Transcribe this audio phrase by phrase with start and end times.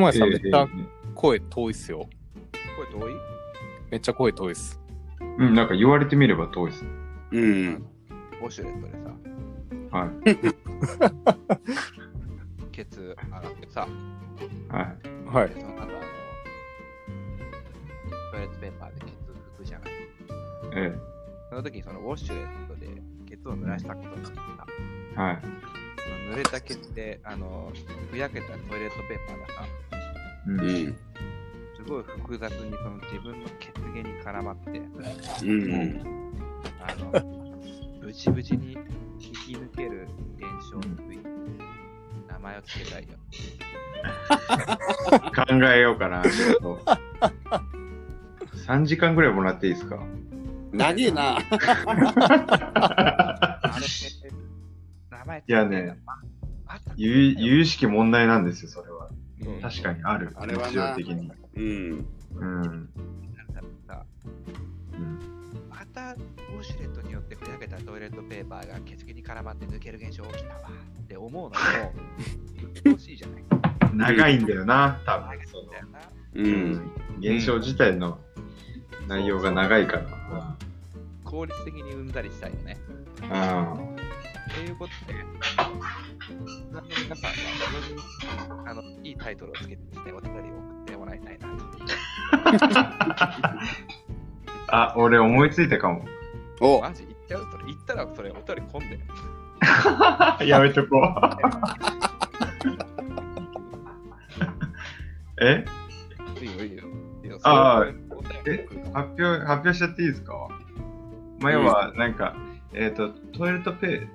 [0.00, 0.66] ともやさん、めえっちゃ
[1.14, 1.98] 声遠いっすよ。
[2.00, 2.08] こ
[2.98, 3.14] れ遠い？
[3.90, 4.80] めっちゃ声遠いっす。
[5.38, 6.84] うん、なんか言われてみれば遠いです。
[7.32, 7.84] うん。
[8.40, 8.92] ウォッシュレットで
[9.90, 10.10] さ、はい。
[12.72, 13.86] ケツ洗ってさ、
[14.70, 14.84] はい。
[15.28, 15.92] はいの後あの、
[18.32, 19.90] トイレットペーパーでケツ拭くじゃない？
[20.76, 20.92] え
[21.50, 22.88] その時にそのウォッシュレットで
[23.28, 24.32] ケツを濡らしたことにさ、
[25.14, 25.20] え。
[25.20, 25.38] はい。
[26.30, 27.72] 濡れたケツで、あの、
[28.10, 29.66] ふやけたトイレットペーパーがさ、
[30.46, 30.50] う。
[30.52, 30.96] うんん。
[31.76, 34.70] すごい複雑にその自分のケツ毛に絡まって、
[35.44, 36.02] うん。
[36.80, 37.10] あの、
[38.00, 38.72] ブチブチに
[39.18, 41.28] 引き抜ける現象について、
[42.28, 43.08] 名前を付けたいよ。
[45.34, 46.22] 考えようかな。
[46.22, 46.84] ちょっと
[48.66, 49.98] 3時間ぐらいもらっていいですか？
[50.72, 51.38] 長えな。
[55.46, 55.98] いやね
[56.66, 58.89] あった有有識問題なんですよ、それは。
[58.89, 58.89] うん
[59.62, 60.32] 確かにある。
[60.36, 60.68] あれはな。
[60.68, 61.32] 日常的に。
[61.56, 62.06] うん。
[62.34, 62.60] うん。
[62.62, 64.06] なん。
[64.94, 65.18] うん。
[65.68, 70.60] またウォシュレットによってふやけたトイレットペーパーがケツ毛に絡まって抜ける現象起きたわ
[71.00, 71.54] って思うのも、
[72.72, 73.44] 鬱陶しいじゃない。
[73.94, 74.46] 長いん。
[74.46, 75.46] だよな、多分。
[75.46, 76.00] そのだよな。
[76.34, 76.92] うん。
[77.18, 78.18] 現象自体の
[79.08, 80.56] 内容が長いから。
[81.24, 82.12] 効率的にうん。
[82.12, 82.78] ざりしたいよね。
[83.30, 83.76] あ
[84.54, 85.18] ということで、
[86.72, 91.54] 残念皆さんは自分にあのいいタイトルをつけてですね、お便りを送ってもらいたいなと。
[94.76, 96.04] あ、俺思いついたかも。
[96.60, 97.04] おマジ？
[97.06, 99.00] 言っちゃうそれ言ったらそれお便り込んで。
[100.46, 101.02] やめとこう。
[105.44, 105.64] え？
[106.40, 106.84] いいよいいよ。
[107.22, 110.48] いいよあーそれお便り来るかも発表、発表しちゃっていいですか？
[111.40, 112.34] 前は、なんか、
[112.74, 114.06] えっ、と、トイレットペー、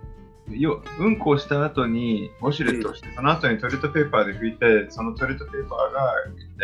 [0.49, 6.13] ようんこをした後にウォシュレットをして、その後にトイレットペーパーで拭いて、そのトイレットペーパーが、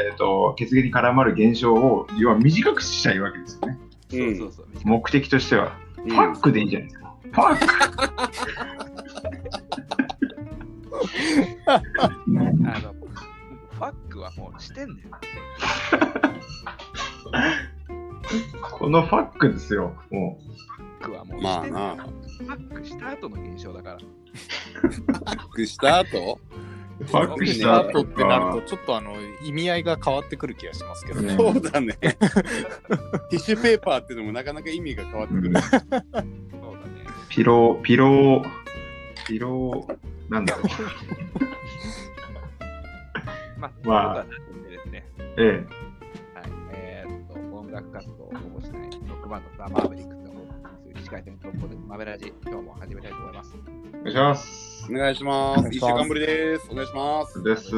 [0.04, 3.80] えっ、と、血液に絡まる現象を、要は短くしたいわけですよね。
[4.10, 4.68] そうそうそう。
[4.74, 5.76] 短い目的としては。
[6.06, 7.14] うんパックでいいじゃないですか。
[7.32, 7.66] パック
[11.68, 11.82] あ
[12.80, 12.94] の、
[13.72, 15.10] ファックはもうしてんだよ。
[18.62, 19.94] このファックですよ。
[20.10, 21.96] もファックはもうまあしてんだよ。
[21.96, 22.04] な。
[22.04, 23.98] ファックした後の現象だから。
[25.26, 26.40] パックした後？
[27.00, 29.14] う、ファックししたた後ってなると、ちょっとあの、
[29.44, 31.36] 意味合いが変わってくる気がしますけどね。
[31.36, 31.98] そうだね。
[32.00, 32.18] ティ
[33.32, 35.62] ッシュペーパーってのもなかなか意味が変わってくる。
[35.62, 36.06] そうだね。
[37.30, 38.44] ピロー、ピロー、
[39.26, 40.68] ピロー、なんだろう。
[43.60, 43.72] ま
[44.20, 44.26] あ。
[45.38, 45.44] ええ。
[45.44, 45.66] はい。
[46.72, 50.21] えーっと、音楽活動を保護しないロックバンドザ・マーベリック
[51.12, 53.54] スがお送りする起死回転トップでマベラジ、今日も始めたいと思います。
[53.94, 54.88] お願いします。
[54.90, 55.68] お願いします。
[55.70, 56.70] 一週間ぶりです。
[56.72, 57.44] お願いします。
[57.44, 57.70] です。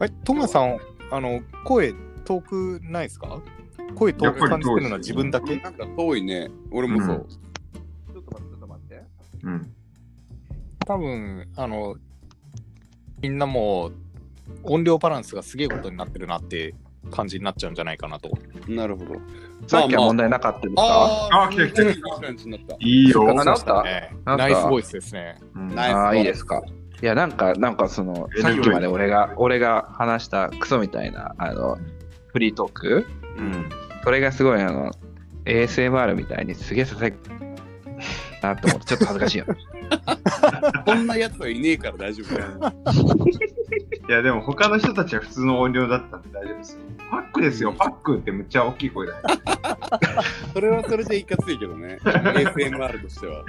[0.00, 0.78] え、ともやさん、
[1.12, 1.94] あの、声
[2.24, 3.40] 遠くないですか？
[3.94, 5.56] 声遠く感じてるのは自分だけ？
[5.58, 6.50] なんか遠いね。
[6.72, 7.26] 俺もそう。
[8.12, 9.04] ちょっと待って、ちょっと待って。
[9.44, 9.74] うん。
[10.86, 11.96] 多分、あの、
[13.22, 13.94] みんなもう
[14.64, 16.74] 音量バランスがすげえことになってるなって
[17.10, 18.30] 感じになっちゃうんじゃないかなと。
[18.68, 19.14] なるほど。
[19.66, 22.74] さっきは問題なかったですか、ああ来た来たいい感じになった。
[22.78, 23.30] いいよ。
[23.30, 24.36] あなった？
[24.36, 25.36] ナイスボイスですね。
[25.54, 26.62] うんナイスああ、いいですか。
[27.02, 31.78] いや、なんか、なんかその、えさっきまで俺が、俺が話したクソみたいな、あの、
[32.28, 33.06] フリートーク？
[33.38, 33.68] うん。
[34.04, 34.90] それがすごい、あの、
[35.46, 37.12] ASMR みたいにすげえささや
[38.42, 39.46] なと思って、ちょっと恥ずかしいよ。
[40.84, 42.72] こんなやつはいねえから大丈夫だよ。
[44.10, 46.80] いや、でも他の人たちは普通の音量だったんで大丈夫ですよ。
[46.98, 49.20] ファックですよ、ファックってむっちゃ大きい声だよ。
[50.52, 52.00] それはそれでいかついけどね。
[52.02, 53.44] ASMR としては。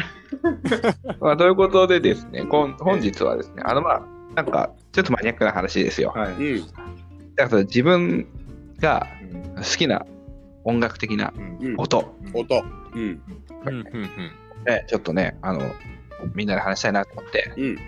[1.19, 4.01] まあ、ということでですね、こん本日はですね、あの、まあ、
[4.36, 6.13] なんか、ちょっとマニアックな話ですよ。
[6.15, 6.33] はい。
[6.33, 6.62] うん。
[7.36, 8.27] だから自分
[8.80, 10.06] がうん好きな
[10.63, 11.75] 音楽的なうん。
[11.80, 12.63] 音音。
[12.94, 13.01] うん。
[13.01, 13.19] うん
[13.65, 14.09] うんうん
[14.65, 15.74] で、ちょっとね、あの、
[16.36, 17.80] みんなで話したいなと思って、うん。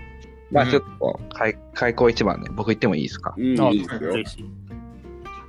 [0.53, 3.33] まあ、うんちょっと開、開口一番ね、僕言ってもいいですか？
[3.37, 3.59] うん。
[3.59, 4.47] あいいですよ。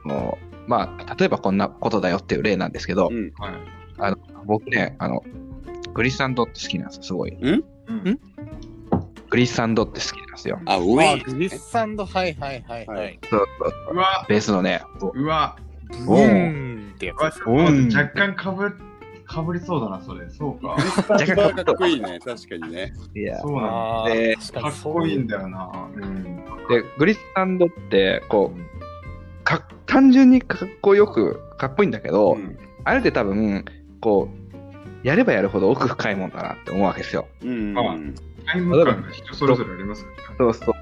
[0.04, 3.32] もう、まあ、例えばこんなことだよっていう例なんですけど、うん。
[3.98, 4.14] はい。
[4.46, 5.22] 僕ね、あの、
[5.92, 7.30] グリッサンドって好きなんですよ、すごい。
[7.40, 7.64] うん？
[9.30, 10.60] グリッサンドって好きなんですよ。
[10.66, 13.18] あ、ウェグリッサンド、はいはいはいははいい。
[13.28, 13.46] そう
[13.88, 14.82] そううわ、ベースのね、
[15.14, 15.56] うわ、
[16.06, 17.22] ブーンってやつ
[17.96, 18.70] 若干かぶっ
[19.34, 20.30] かぶりそうだな、それ。
[20.30, 20.76] そうか。
[21.20, 22.92] 一番かっこいいね、確かにね。
[23.16, 24.60] いやそうなんだ。
[24.60, 25.88] かかっこいいんだよな。
[25.92, 26.24] うん。
[26.68, 33.64] で、グリスサンドって、こう、か単純にかっこよく、かっこいいんだけど、うんあれって多分、
[34.02, 37.26] こう、やればやるほど奥深いもんだなって思うわけですよ。
[37.42, 37.74] うん。
[37.78, 37.96] あ
[38.44, 40.36] タイム感が人それぞれありますからね。
[40.36, 40.74] そうそう。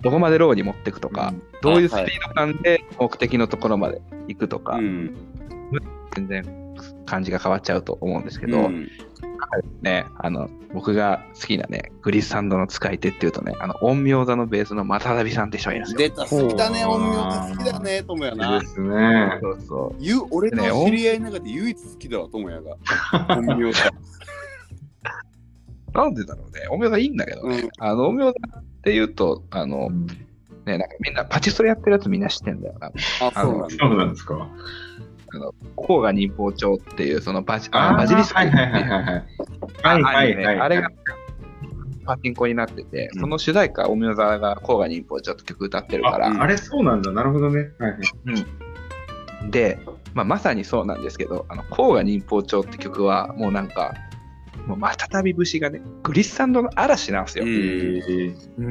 [0.00, 5.14] どこまでローに持っていくとか、うんどういうスピード感で目的のところまで行くとか、うん。
[6.16, 6.59] 全然
[7.06, 8.88] 感じが変わっちゃうと思うんですけど、うん
[9.82, 16.08] ね、あの、僕が好きなね、グリッサンドの使い手っていうとね、あの、陰陽座のベースのマタダビさんって人がいるんですよ。
[16.08, 18.66] 出た、好きだね、音楽好きだね、ともやなで。
[18.66, 19.38] すね。
[19.40, 20.02] そうそう。
[20.02, 22.76] ゆ俺の知り合いの中で唯一好きだわ、ともやが。
[23.34, 23.78] 本名だ。
[25.92, 26.66] なんでだろうね。
[26.68, 27.58] 陰陽座いいんだけどね。
[27.58, 29.90] うんあの、陰陽座っていうと、あの、
[30.66, 32.92] ね、なんかみんな、パチストレやってるやつみんな知ってんだよな。
[33.20, 33.32] あ。
[33.32, 34.48] そうなんですか。
[35.76, 39.02] 甲賀忍法帳っていう、そのバジあーバジリスクはいはいはいはいはい。
[39.02, 40.60] はいはアニメいはい。
[40.60, 40.90] あれが
[42.06, 47.12] パチンコになってて、うんその主題歌、陰陽座が甲賀忍法帳って曲歌ってるから、ああれそうなんだ。
[47.12, 47.70] なるほどね。
[47.78, 49.50] はいはい。
[49.50, 49.78] で、
[50.14, 53.94] まあ、まさにそうなんですけど、あの甲賀忍法帳って曲は、もうなんか、
[54.66, 57.44] もう再び節がね、グリッサンドの嵐なんですよ。
[57.44, 58.64] うんえーうー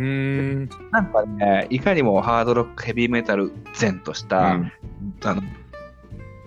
[0.65, 0.69] ん。
[0.91, 4.71] なんかね、いかにもハードロック、ヘビーメタル前とした、うん
[5.23, 5.41] あの、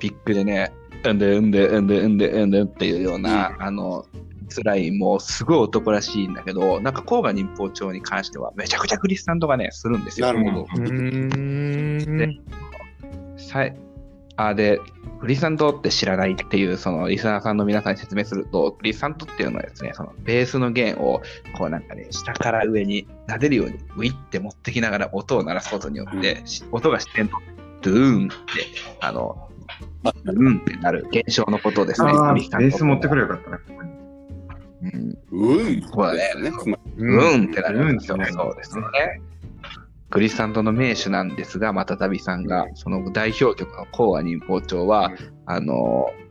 [0.02, 0.72] ビッグでね、
[1.04, 4.04] うんでうんでうんでうんでうんでっていうような、あの、
[4.48, 10.26] スラインもすごい男らしいんだけど、なんか甲賀忍法帳に関してはめちゃくちゃグリッサンドがね、するんですよ。
[10.26, 10.62] なるほど。
[10.62, 12.18] うーん。
[12.18, 12.40] で
[13.36, 13.76] さい
[14.36, 14.80] あで、
[15.20, 21.22] グリサントって知らないっていう、そのリスナーさんの皆さんに説明すると、グリサントっていうのはですね、そのベースの弦を、
[21.56, 27.36] こうなんかね、下から上に撫でるように、ウィって持ってきながら音を鳴らすことによって、し音が自然と、
[27.82, 28.34] ドゥーンって、
[29.00, 29.48] あの、
[30.24, 32.40] ドゥーンってなる現象のことですね、ああ、ベ。
[32.40, 33.58] ース持ってくればよかったな。
[33.58, 33.90] ここに
[34.82, 35.18] うん。
[35.30, 35.82] うん。
[35.82, 36.52] そうだね
[36.96, 38.16] うーんってなるんですよ。
[38.18, 38.84] うんそうですね。
[40.10, 45.10] グリサンドの名手なんですが、またたびさんが、その代表曲の甲賀忍法帳は、
[45.46, 46.22] あのー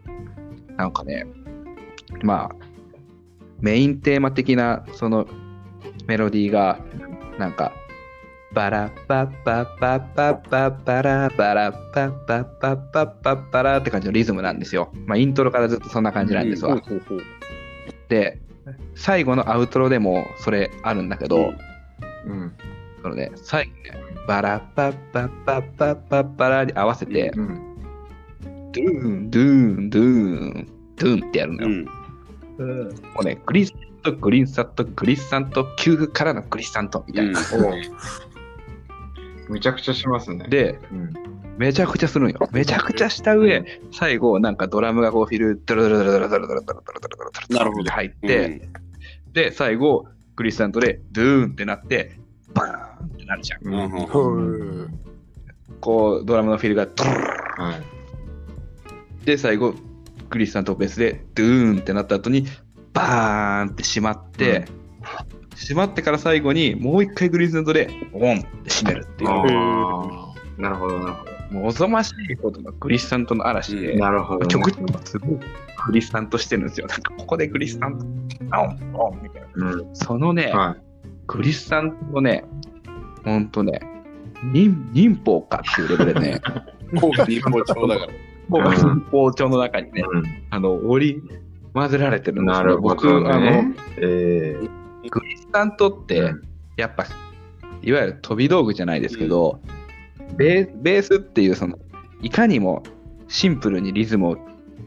[0.78, 1.26] なんかね、
[2.24, 2.56] まあ、
[3.60, 5.28] メインテーマ的なその
[6.08, 6.80] メロディーが、
[7.38, 7.72] なんか、
[8.54, 14.92] バラバッバッバッバッバッバラバラバッバッバッバッバッバラって感じのリズムなんですよ。
[15.06, 16.82] まあ、イントロからずっとそんな感じなんですわ。
[18.10, 18.40] で、
[18.96, 21.54] 最後のアウトロでもそれあるんだけど、
[22.26, 22.54] うん。
[23.02, 27.72] そのね、最後ね、バラバッバッバッバッバッバラに合わせて、うん。
[28.74, 30.68] ドゥーン、ドゥーン、ドゥーン、
[30.98, 31.90] ドゥーンってやるのよ。
[32.58, 32.80] うん。
[32.80, 37.40] もうね、グリッサント、グリッサント、グリッサント、給付からのグリッサントみたいな。
[39.52, 41.14] むちゃくちゃしますね。、で、うん。
[41.58, 42.40] めちゃくちゃするんよ。
[42.54, 48.70] めちゃくちゃした上、最後、なんかドラムがこうフィル、ドロドロドロドロドロドロドロドロドロドロドロなるほどって入って、
[49.34, 50.08] で、最後、
[50.38, 52.18] グリッサントで、ドゥーンってなって、
[52.54, 53.68] バーンってなるじゃん。
[53.68, 55.00] うん。
[55.82, 57.74] こう、ドラムのフィルがドロは
[59.22, 59.26] い。
[59.26, 59.76] で、最後、
[60.30, 62.46] グリッサントベースで、ドゥーンってなった後に、
[62.94, 64.66] バーンって閉まって、
[65.62, 69.30] 閉まってから最後に、もう一回グリッサントで、オンって閉めるっていう。
[69.30, 71.32] なるほど、なるほど。
[71.52, 74.48] もうおぞましいことのグリッサントの嵐で、なるほど、ね。
[74.48, 75.40] 曲調がすごい
[75.86, 76.88] グリッサントしてるんですよ。
[76.88, 78.06] なんかここでグリッサント、
[78.58, 79.72] オン、オンみたいな。
[79.72, 79.96] うん。
[79.96, 80.78] そのね、は
[81.28, 82.46] グリッサントね、
[83.24, 83.82] ほんとね、
[84.54, 86.42] 忍忍法かっていうレベルでね、
[87.00, 88.14] 効果日本調だから。
[88.50, 89.92] こう忍法帳の中にい。
[89.94, 91.24] ね、うんあの、織り
[91.74, 92.76] 混ぜられてるんですなよ。
[92.76, 93.76] るほど、僕、あの、ね。
[93.98, 96.34] ええグリッサントって、
[96.78, 97.06] やっぱ、
[97.82, 99.60] いわゆる飛び道具じゃないですけど、
[100.38, 101.78] ベーベースっていう、その、
[102.22, 102.84] いかにも
[103.28, 104.38] シンプルにリズムを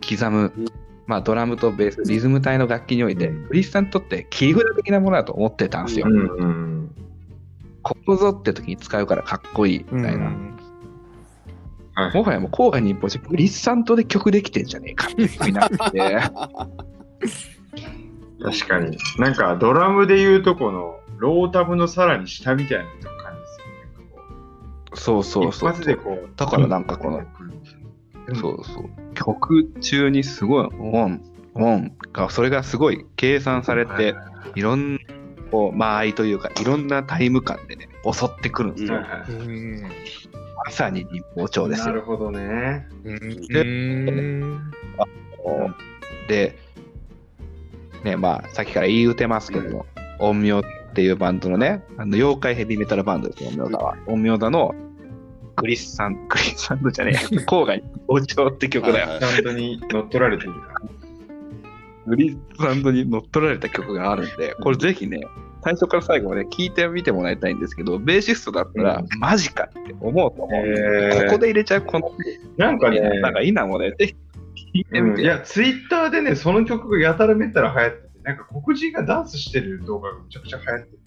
[0.09, 0.67] 刻むうん、
[1.07, 6.07] まあ、ドラムとベース、リズム体の楽器において、うんグリッサントって切り札的なものだと思ってたんですよ。
[6.09, 6.95] うんうん。
[7.83, 10.33] ここぞって時に使うからかっこいいみたいな。
[11.95, 12.15] はい。
[12.15, 16.21] もはやもう郊外に一歩グリッサントで曲できてんじゃねえかっていう風になって、
[18.45, 18.99] 確かに。
[19.19, 24.05] なんか、ドラムで言うとこの、ロータブのさらに下みたいな感じですよね。
[24.95, 25.71] そうそうそう。
[25.71, 26.29] 一発でこう。
[26.37, 27.23] だからなんかこの、
[28.35, 28.91] そうそう。
[29.15, 31.23] 曲中にすごいオン、
[31.55, 34.15] オンが、それがすごい計算されて、
[34.55, 35.01] いろんな、
[35.51, 39.01] こう、間合いというか、いろんなタイム感でね、襲ってくるんですよ。
[40.67, 41.87] まさに日報帳ですよ。
[41.87, 42.87] なるほどね。
[43.05, 43.49] うん。
[46.29, 46.59] で、
[48.05, 49.87] ね、まあ、さっきから言い打てますけども、
[50.19, 50.63] 陰陽っ
[50.95, 53.97] ていうバンドのね、あの妖怪ヘビーメタルバンドですよ、陰陽座は。
[54.07, 54.75] 陰陽座の
[55.57, 59.09] グリッサン、グリッサンドじゃねえや、郊外に包丁って曲だよ。
[59.09, 60.83] はいちゃんとに乗っ取られてるか
[62.07, 65.21] グリーサンドに乗っ取られた曲があるんで、これぜひね、
[65.63, 72.13] 最初から最後まで聞いてみてもらいたいんですけど、ベーシストだったら、うんマジかって思うと思うんで、へーここで入れちゃうこの、
[72.59, 74.17] なんかね、なんか稲もね、ぜひ聞
[74.81, 75.23] いてみて。
[75.23, 81.05] うんいや、ツイッターでね、その曲がやたらめったら流行ってて、なんか黒人がダンスしてる動画がめちゃくちゃ流行ってて。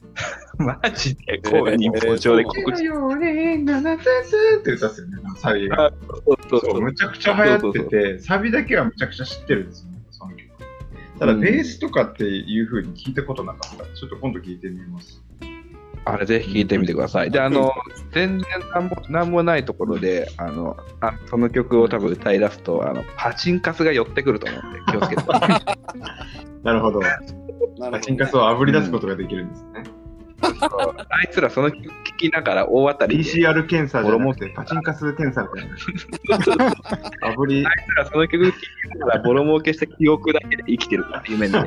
[0.58, 2.84] マジで、 こうに包丁で告知。
[2.84, 4.10] よね、ナナツ
[4.58, 5.92] ンって歌ってるね、サビが。
[6.50, 10.50] そうそう、むちゃくちゃ流行ってて、サビだけはむちゃくちゃ知ってるんですよね、その曲。
[11.20, 13.86] ただ、うんベースとかっていう風に聞いたことなかった。
[13.96, 15.24] ちょっと今度聞いてみます。
[16.06, 17.32] あれぜひ聞いてみてください。
[17.32, 17.72] で、あの、
[18.12, 25.66] 全然なんもなんもないところで、あの、あその曲を多分歌い出すと、あの、パチンカスが寄ってくると思うんで、気をつけてください。
[26.64, 27.02] なるほど。
[27.92, 29.84] パチンカスをあぶり出すことができるんですね。
[30.42, 35.70] あいつらその曲聞きながら大当たりで、PCR 検査じゃなくて、パチンカス検査みたい
[36.60, 36.68] な。
[37.30, 41.66] あぶり、あいつらその曲聞きながらボロ儲けした記憶だけで生きてるから夢の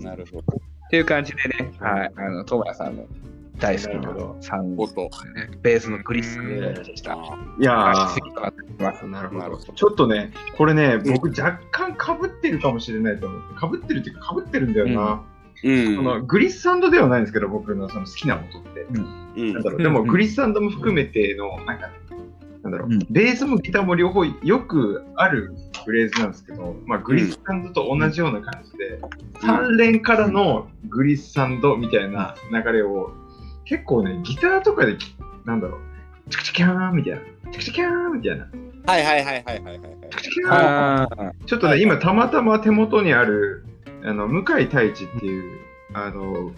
[0.00, 0.73] なるほど。
[0.94, 3.06] ていう感じでね、はい、あの、トモヤさんの
[3.58, 5.02] 大好きななるほど3音。
[5.34, 7.14] ね、ベースのクリスでした。
[7.14, 7.16] あ
[7.58, 9.06] いやー次となってます。
[9.06, 9.72] なるほどなるほど。
[9.72, 15.22] ちょっとね、これね、僕若干かぶってるかもしれないと思って、かぶってるっていうか、かぶってるんだよな。
[15.64, 15.96] うん。
[15.96, 18.86] そのグリッサンドではないんですけど、僕のその好きな音って。
[18.90, 21.90] うんなんだろう、うんでもグリッサンドも含めての、なんか、
[22.64, 22.98] なんだろう、うん。
[23.10, 25.54] ベースもギターも両方よくある
[25.84, 28.98] フレーズなんですけど、まあ、グリッサンドと同じような感じで、
[29.40, 33.12] 3連からのグリッサンドみたいな流れを、
[33.66, 37.20] 結構ね、ギターとかでき、なんだろう、チクチキャーンみたいな、
[37.52, 38.48] チクチキャーンみたいな、
[38.86, 39.90] はいはいはいはいはいはいはい。
[40.10, 43.66] チクチキャーンあちょっとね、今たまたま手元にある、
[44.04, 45.60] あの、向井太一っていう、
[45.92, 46.52] あの、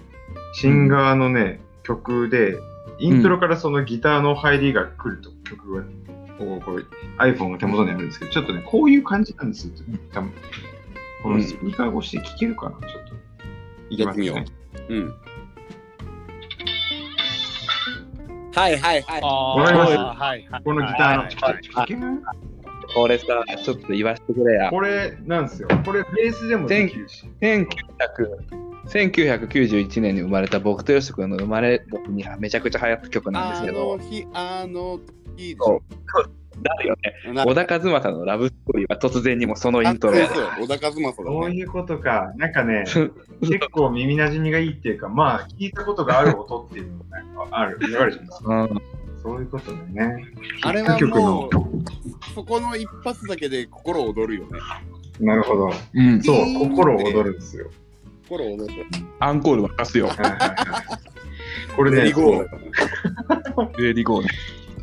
[0.54, 2.56] シンガーのね、曲で、
[2.98, 5.82] イントロからそのギターの入りが来ると、曲が、
[6.38, 6.86] こう、こう
[7.18, 9.72] iPhone が手元にあるんですけど、ちょっとね、こういう感じなんですよ。
[10.12, 10.32] 多分
[11.22, 13.14] このスピーカー越しで聴けるかな、ちょっと。
[13.90, 14.46] いきますね
[14.88, 14.96] み。
[14.96, 15.14] うん。
[18.54, 19.20] はいはいはい。
[19.22, 20.62] あわかりますはいはい。
[20.64, 22.22] このギターの
[22.94, 23.26] これさ、
[23.62, 24.70] ちょっと言わせてくれや。
[24.70, 25.68] これなんですよ。
[25.84, 27.26] これベースでもできるし。
[27.40, 27.66] 1900
[28.88, 35.00] 1991年に生まれた僕とよし君の生まれ時にめちゃくちゃ流行った曲なんですあけどの、日、あの
[35.36, 36.30] 日でしょそう
[36.62, 37.34] だよね。
[37.34, 41.14] な小田和正のラブストーリーは突然にもそのイントロ小田和正だね。
[41.14, 42.32] そういうことか。
[42.36, 42.84] なんかね、
[43.42, 46.98] 結構耳馴染みがいいっていうか、まあ、聞いたことがある音っていうの
[47.44, 48.68] がある、あるじゃないですか。
[48.70, 48.82] うん
[49.22, 50.24] そういうことだね。
[50.62, 51.50] あれはものう、
[52.32, 54.60] そこの一発だけで心躍るよね。
[55.18, 55.72] なるほど。
[55.94, 57.68] うん、そう、心躍るんですよ。
[58.28, 58.86] 心躍る。
[59.20, 60.10] アンコール沸かすよ。
[61.76, 64.30] これね、レディゴー レディゴーね。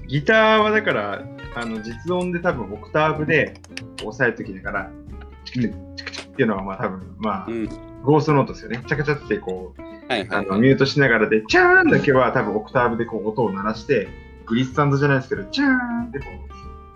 [0.08, 1.24] ギターはだから、
[1.56, 3.56] あの実音で多分オクターブで
[4.04, 4.92] 押さえるときだから、
[5.46, 7.70] チクチクチクチクっていうのはまあ多分、まあ、うん。
[8.04, 8.84] ゴーストノートですよね。
[8.86, 9.82] チャカチャってこう、
[10.12, 10.46] はいはい。
[10.46, 14.08] あのミュートしながらで、チャーンだけは多分オクターブでこう音を鳴らして、
[14.46, 16.26] グリッサンドじゃないですけど、チャーンってこ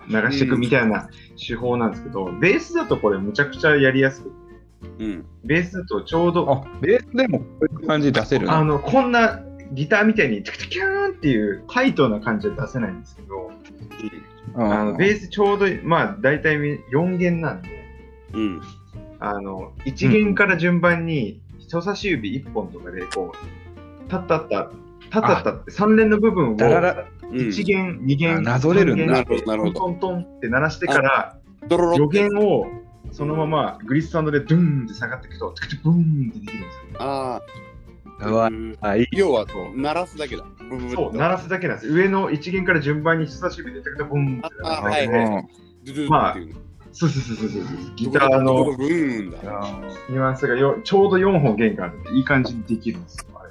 [0.08, 4.47] う流していくみたいな手法なんですけど、ベースだとこれむちゃくちゃやりやすくて、
[4.82, 5.24] うん。
[5.44, 8.52] ベースだとちょうど、あ、ベースでもこういう感じで出せるの？
[8.56, 9.40] あの、こんな
[9.72, 13.50] ギターみたいにチクチクキューンっていうタイトな感じで出せないんですけど、
[14.54, 17.68] あのベースちょうど、まあ大体4弦なんで、
[18.32, 18.62] うん。
[19.20, 24.70] あの、1弦から順番に人差し指1本とかでこう、タッタッタ、
[25.10, 27.36] タッタッタって3連の部分をだらら、うん。
[27.36, 32.28] 1弦、2弦、あなぞれるんだ三弦なるほどなるほどトントントンって鳴らしてから、予ドロロって。
[32.28, 32.66] 弦を
[33.12, 37.02] そのままグリッサンドでドゥーンって下がっていくと、トゥクトゥブーンってできるんですよ。
[37.02, 37.42] ああ。
[38.20, 39.06] うわうんあ、いい。
[39.12, 40.44] 要は、鳴らすだけだ。
[40.94, 41.92] そう、鳴らすだけなんです。
[41.92, 45.44] 上の1弦から順番に人差し指でトゥクトゥブーンってあはいはい
[46.08, 46.36] まあ
[46.92, 47.94] そうそうそうそうそう。
[47.96, 48.76] ギターの。
[48.76, 53.24] ニュアンスがよちょうど4本弦があるんで、いい感じにできるんですよ。
[53.34, 53.50] あれ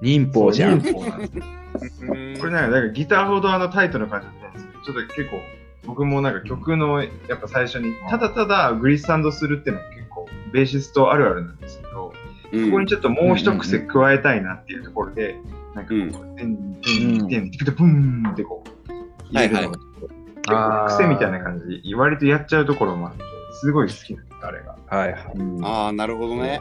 [0.00, 0.80] 忍法じゃん。
[0.80, 5.40] そう忍法なんですうんこれなんか、ギターほどあのタイトな感じじゃないんですけど、ちょっと結構、
[5.86, 12.12] 僕もなんか曲のやっぱ最初に、ただただグリッサンドするっていうのが結構、ベーシストあるあるなんですけど、
[12.52, 15.36] うんそこにちょっともう一癖加えたいなっていうところで、
[15.74, 23.22] なんかこうんう、てんてんてん、てん、ブーンってこう、入れるのがちょっと、結構癖みたいな感じで、割とやっちゃうところもあって、
[23.60, 24.76] すごい好きなんです、あれが。
[24.86, 25.22] はいはい。
[25.62, 26.60] ああ、なるほどね。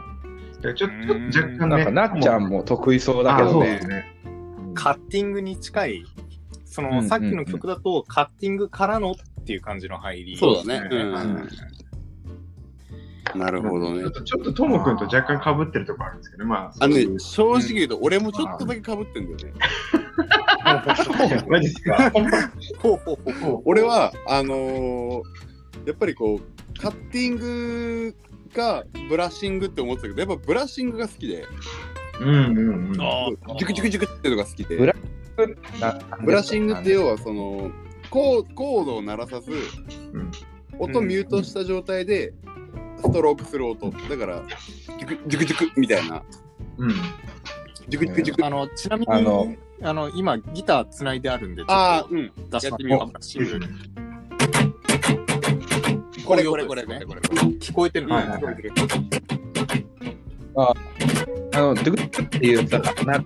[0.61, 1.67] ちょっと若干ね。
[1.67, 3.75] なんか、なっちゃんも得意そうだけあそうどね。
[3.75, 4.05] ですね。
[4.73, 6.03] カッティングに近い、
[6.65, 10.37] その、うんうんうんさっきの曲だと、カッティングからのっていう感じの入り。
[10.37, 10.87] そうだね。
[10.91, 11.49] ううんん。
[13.39, 14.43] なるほどねちょっ。
[14.43, 16.73] と、とトモ君と若干被ってるところあるんですけど、まあ。
[16.79, 19.53] あのね、正直言うと、俺もちょっとだけ被ってんだよね。
[21.47, 22.11] マジですか？
[23.65, 25.21] 俺は、あのー
[25.85, 28.15] やっぱりこう、カッティング
[28.55, 31.45] かブラッシングって思ってたけど、やっぱブラッシングが好きで、
[32.21, 33.01] うんうんうん。
[33.01, 33.27] あ
[33.59, 34.99] ジュクジュクジュクっていうのが好きで、ブラな
[35.35, 37.71] ブラッシングって要はその
[38.09, 39.55] コーコードを鳴らさず、う
[40.19, 40.31] ん
[40.77, 42.33] 音ミュートした状態で
[42.97, 43.91] ストロークする音。
[43.91, 44.43] だから、
[44.99, 46.21] ジュクジュクジュクみたいな。
[46.77, 46.89] うん。
[47.87, 48.45] ジュクジュクジュク。
[48.45, 52.29] あの、ちなみに、ああのの、今、ギターつないであるんで、ちょああ、っとうん。
[52.49, 53.59] 出しやってみようブラッシング
[56.25, 58.15] これここれこれれこれこれこれ聞こえてるの？
[58.15, 58.55] はいはいはい
[60.57, 60.73] あ
[61.59, 63.23] の、ドゥクドゥクっていうさ、な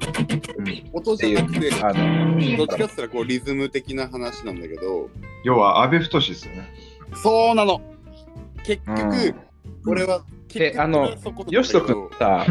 [0.93, 5.09] 音じゃなくて、あの、どっちかって言ったらこうリズム的な話なんだけど、
[5.43, 6.69] 要は、安倍太ですよね。
[7.15, 7.81] そうなの。
[8.63, 9.91] 結局、うん。
[9.91, 11.15] 俺は結局あの
[11.49, 12.45] よしとくんさ、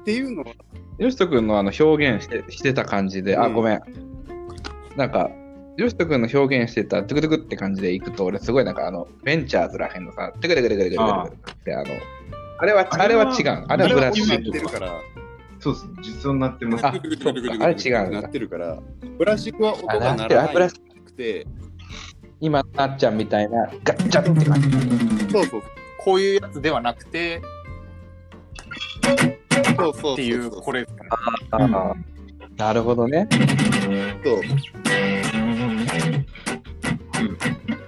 [0.00, 0.52] っていうのは、
[0.98, 3.54] よしとくんのあの表現してしてた感じで、あ、うん。
[3.54, 3.80] ごめん。
[4.96, 5.30] なんか、
[5.76, 11.84] よしとくんの表現してたトゥクトゥクって感じでいくと、俺すごいなんかあの、ベンチャーズらへんのさ、テクテクテクテクテクテクってあの、
[12.58, 13.64] あれは、あれは違う。
[13.68, 14.58] あれはブラシル。
[14.58, 15.02] っか。
[15.60, 15.92] そうですね。
[16.02, 16.86] 実音になってます。
[16.86, 16.92] あ、あ
[17.68, 18.10] れ違う。
[18.10, 18.78] なってるから。
[19.16, 21.46] ブラジは音が鳴らなくて。
[22.40, 25.32] 今、なっちゃんみたいな、ガッチャって感じ。
[25.32, 25.62] そうそう。
[25.98, 27.42] こういうやつではなくて、
[29.76, 30.86] そうそうっていう、これ。
[31.50, 31.94] ああ、
[32.56, 33.28] なるほどね。
[34.24, 34.42] そう。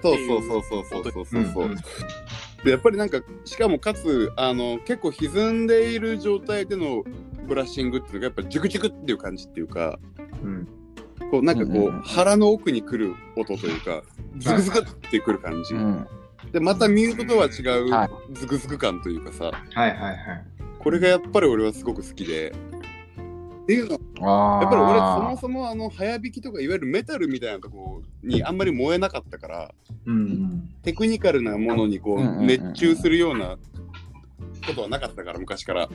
[0.02, 1.76] そうそうそうそうそうそうそう。
[2.64, 7.04] やっぱりなんかしかもかつあの結構歪んでいる状態での
[7.46, 9.98] ブラッシングっていうのがやっぱジュクジュクっていう感じっていうか
[10.42, 10.68] うん。
[11.30, 14.02] こうなんかこう、腹の奥に来る音というか
[14.38, 16.06] ズクズクってくる感じ、うん。
[16.52, 20.44] でまたミュートとは違うはズクズク感というかさはいはいはい。
[20.78, 22.52] これがやっぱり俺はすごく好きで
[23.70, 23.90] っていうの。
[23.92, 29.74] やっぱり俺そもそもあの早弾きとかいわゆるメタルみたいなとこにあんまり燃えなかったから
[30.06, 30.70] うん。
[30.82, 33.56] テクニカルなものにこう熱中するような
[34.66, 35.80] ことはなかったから昔から。
[35.82, 35.88] は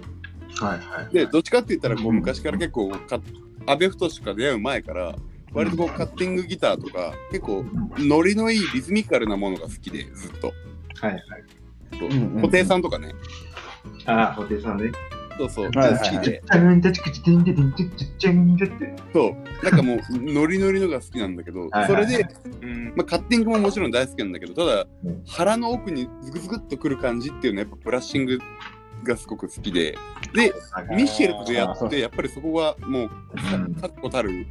[0.62, 1.14] いはい。
[1.14, 3.20] でどっちかって言ったらこううん昔から結構か
[3.68, 5.16] 阿部太が出会う前から
[5.52, 7.66] 割とこうカッティングギターとか結構
[7.98, 10.54] ノリのいいリズミカルなものが好きでずっと。
[11.02, 11.22] はいはい。
[11.92, 13.14] 布袋さんとかね。
[14.06, 14.92] ああ、布袋さんね。
[15.38, 15.71] そうそう。
[15.76, 16.41] はいはいはい。
[19.13, 19.65] そう。
[19.65, 22.28] なんかもうノリノリのが好きなんだけどそれで
[22.62, 28.39] うんまあ、カッティングももちろん大好きなんだけど、ただ、うん腹の奥にズクズクっとくる感じっていうのはやっぱブラッシング
[29.04, 29.98] がすごく好きで、
[30.34, 30.54] で、
[30.91, 33.10] ミッシェルと出会って、やっぱりそこがもう
[33.56, 34.48] うん確固たる、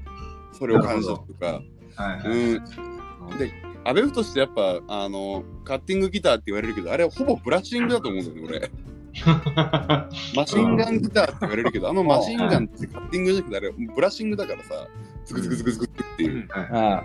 [0.53, 1.62] それを感じたとか、
[1.97, 2.38] はいはい。
[2.55, 3.38] うん。
[3.38, 3.53] で、
[3.85, 8.70] アベフとしてやっぱ、あの、カッティングギターって言われるけど、あれはほぼブラッシングだと思うんだよね、俺。
[10.35, 14.88] マシンガンギターって言われるけど、あのマシンガンってカッティングじゃなくて、あれブラッシングだからさ、
[15.24, 16.48] ズクズクズクズクっていう。
[16.53, 17.05] あ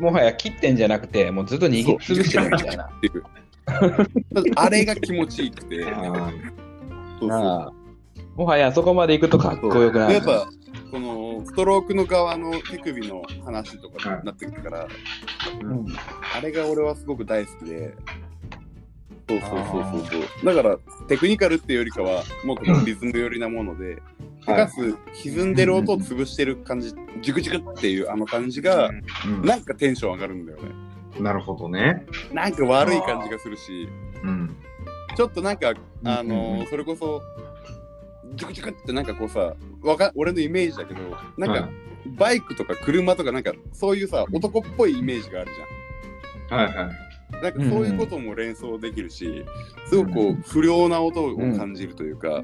[0.00, 2.90] もはや切ってんじゃなくて、もうずっと握りつぶしてるみたいな。
[4.56, 6.32] あれが気持ちいいくて、 あ
[7.20, 7.40] そうそう。
[7.40, 7.72] ああ。
[8.36, 10.12] もはやそこまで行くとかっこよくなる。
[10.14, 10.48] でやっぱ
[10.90, 14.88] このストロークの側の手首の話とかになってくるから、
[15.62, 15.86] うん。
[16.36, 17.94] あれが俺はすごく大好きで
[19.28, 20.20] そうそうそうそう。
[20.42, 23.94] そうだからテクニカルっていうよりかはもっとこうリズム寄りなもので、
[24.46, 26.90] はいかつ歪んでる音を潰してる感じ
[27.22, 28.90] ジュクジュクっていうあの感じが、
[29.26, 29.42] うん。
[29.42, 30.70] なんかテンション上がるんだよね。
[31.18, 32.04] なるほどね。
[32.32, 33.88] なんか悪い感じがするし
[34.22, 34.56] うん。
[35.16, 35.72] ちょっとなんか
[36.04, 37.22] あのうんそれこそ
[38.34, 41.00] ジュクジュクってなんかこうさわか俺のイメージだけど
[41.38, 41.70] なんか、はい。
[42.06, 47.03] バイクとか車とかなんかそういうさ男っぽいイメージがあるじはいはい。
[47.42, 49.44] なんかそういうことも連想できるし、
[49.86, 52.42] すごくこう不良な音を感じるというか、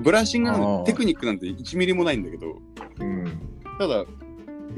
[0.00, 2.58] ブラッシングなんあーてテクニックなんて1ミリもないんだけど、
[3.00, 3.24] うん。
[3.78, 4.04] ただ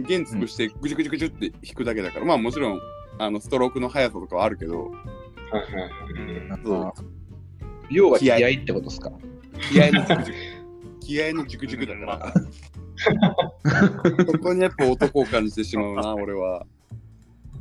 [0.00, 2.80] 弦潰してぐちゅぐちゅぐちゅって弾くだけだから、まあもちろん
[3.18, 4.92] あのストロークの速さとかはあるけど、はい
[6.52, 6.60] はい。
[6.64, 6.92] そう
[7.90, 9.12] 要は気合ってことですか？
[9.70, 10.40] 気合のジュクジュク。
[11.00, 12.34] 気合のジュクジュクだから。
[14.32, 16.66] そこにやっぱ男を感じてしまうな、俺は。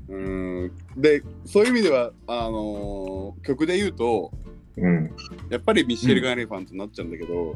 [0.09, 0.71] うーん。
[0.97, 4.31] で、そういう意味では、あのー曲で言うと、
[4.77, 5.11] うん。
[5.49, 7.53] やっぱりミッシェル・ガン・レファントになっちゃうんだけど、も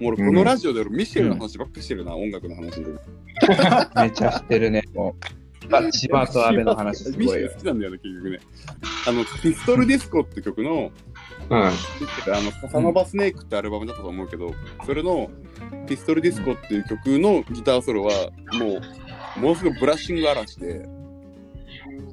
[0.00, 2.86] 俺このラジオで俺ミッシェルの話ばっかしてるな、音楽の話で。
[3.96, 4.82] めっちゃ知ってるね。
[4.94, 7.58] もう千葉と阿部の話すごいよミッシェル好。
[7.60, 8.40] きなんだよね、結局ね。
[9.06, 10.90] あの、ピストル・ディスコって曲の、
[11.48, 11.72] はい。
[12.30, 14.54] あの、カサノバ・スネークってアルバムだったと思うけど、
[14.86, 15.30] それの
[15.86, 18.80] ピストル・ディスコっていう曲のギターソロは、も
[19.36, 20.88] う、ものすごいブラッシング嵐で、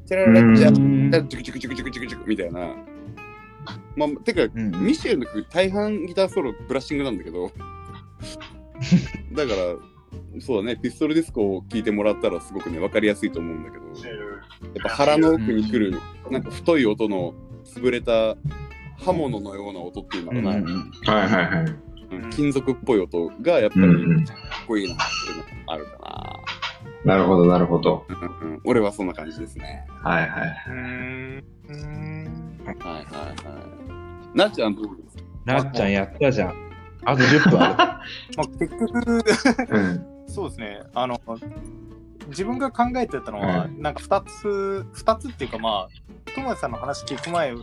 [0.06, 1.12] チャラララチャうん。
[1.12, 2.76] ラジュクジュクジュクジュクジュクジュクみたいな。
[3.96, 4.72] まあ、てか、うん。
[4.86, 7.52] ミシェルの曲大半ギターソロブラッシングなんだけど、
[9.34, 18.36] だから、そうだね、ピストルディスコを聴いてもらったらすごくね、わかりやすいと思うんだけど、やっぱ腹の奥に来る、なんか太い音の潰れた
[18.98, 21.66] 刃物のような音っていうのかな、うんはいはいはい。
[21.66, 24.26] うん金属っぽい音がやっぱりうんうん。
[24.26, 24.38] かっ
[24.68, 26.40] こいいなっていうのがあるかな
[27.06, 28.06] るほどなるほど。
[28.10, 30.56] な、うんうん俺はそんな感じですねはいはい。
[30.68, 31.44] うーん。
[32.66, 33.34] はいはいは
[34.34, 36.72] いなっちゃんどうですかなっちゃんやったじゃん。
[37.06, 37.76] あと10分ある。
[38.36, 39.24] まあ、結局、
[39.70, 40.06] うん。
[40.28, 40.82] そうですね。
[40.94, 41.22] あの、
[42.28, 45.90] 自分が考えてたのは、うなんか2つ、二つっていうかまあ、
[46.36, 47.54] 友達さんの話聞く前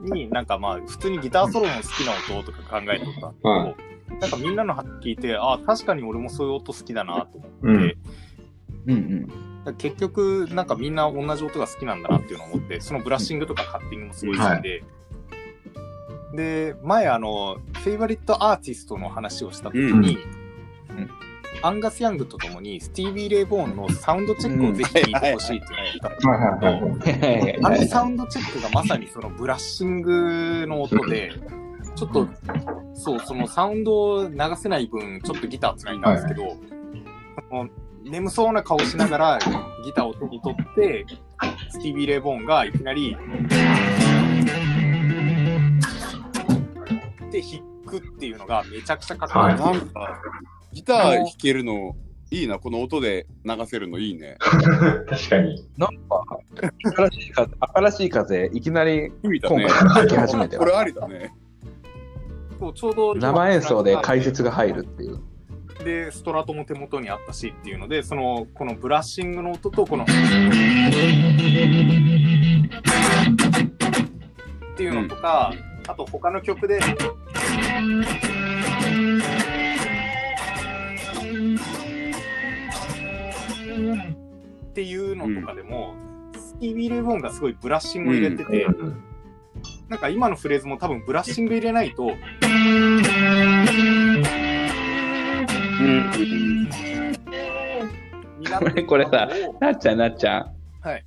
[0.00, 3.76] に、なんかまあ、普通にギターソロの好きな音とか考えてたんですけど、はい
[4.20, 7.94] なんかみんなの話聞いて、ああ、確かに俺もそういう音好きだなと思って、うん
[8.88, 9.28] うん
[9.66, 9.74] うん。
[9.76, 14.82] 結局、なんかみんな同じ音が好きなんだなっていうのを思って、そのブラッシングとかカッティングもすごい好きで、
[16.34, 20.18] で、前あの、フェイバリットアーティストの話をした時に、
[20.90, 21.10] うんうん
[21.62, 27.58] アンガス・ヤングとともにスティービー・レイ・ボーンのサウンドチェックをぜひ聞いてほしいって言ってたんですけど、はいはいはい。
[27.64, 31.32] あのサウンドチェックがまさにそのブラッシングの音で、
[31.96, 32.28] ちょっと、
[32.94, 36.56] そう、そのサウンドを流せない分、ちょっとギターつないんですけど、
[37.50, 37.68] その
[38.08, 39.38] 眠そうな顔しながら
[39.84, 41.06] ギターを手に取って、
[41.70, 43.16] スティービー・レイ・ボーンがいきなり、
[47.30, 49.60] で弾くっていうのがめちゃくちゃかっこいい。
[49.60, 50.22] はいなんか
[50.72, 51.96] ギター弾けるの
[52.30, 54.36] いいなこの音で流せるのいいね
[55.08, 55.66] 確かに。
[55.78, 56.24] なんか、
[56.94, 61.32] 新しい風、新しい風、いきなり吹いたね今回吹き始めてこれありだね
[62.58, 65.20] そうちょうど生演奏で解説が入るっていう。
[65.84, 70.06] で、ストラトも手元にあったしっていうので、その、このブラッシングの音と、この、っ
[74.76, 75.52] ていうのとか、
[75.86, 76.82] あと他の曲で、っ
[84.74, 85.94] ていうのとかでも、
[86.34, 88.66] スティービー・レイ・ボーンがすごいブラッシングを入れてて、
[89.88, 92.12] なんか今のフレーズも多分ブラッシング入れないと、
[95.88, 96.68] に
[98.44, 99.28] なってるこれさ
[99.60, 100.52] なっちゃん、なっちゃん。
[100.80, 101.04] はい。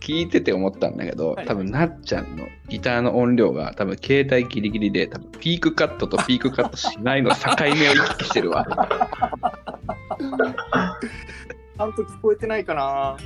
[0.00, 8.66] 聞いてて思ったんだけど、はい多分なっちゃんのギターの音量が多分携帯ギリギリで多分ピークカットとピークカットしないの境目を行き来してるわ。
[11.76, 13.16] ちゃんと聞こえてないかな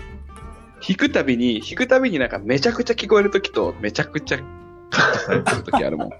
[0.81, 4.38] 弾くたびに、弾くたびになんかめちゃくちゃ聞こえるときとめちゃくちゃ
[4.90, 6.11] カットされてるときあるもん。
[6.11, 6.14] ち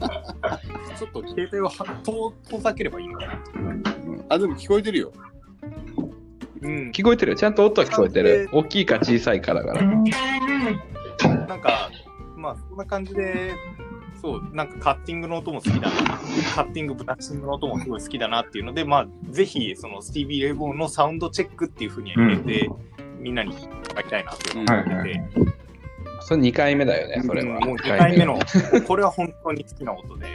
[1.05, 3.43] ょっと携帯をは遠遠ざければいいのかな
[4.31, 5.13] あでも聞こえてるよ
[6.61, 6.91] うん。
[6.91, 8.49] 聞こえてるちゃんと音は聞こえてる。
[8.53, 9.83] 大きいか小さいかだから。
[9.83, 11.91] なんか、
[12.37, 13.55] まあ、そんな感じで、
[14.21, 15.91] そう、なんかカッティングの音も好きだな。
[16.55, 22.71] カッティング、ブラッシングの音もすごい好きだなっていうので、まあ、ぜひ、そのスティービー・レイボーンのサウンドチェックっていうふうに入れて、
[23.21, 25.58] みんなに伝えたいなっていうのを思ってて、はいはい
[26.21, 27.61] それ2回目だよね、それは。
[27.61, 28.25] もう2回目。
[28.25, 28.39] の、
[28.87, 30.27] これは本当に好きな音で、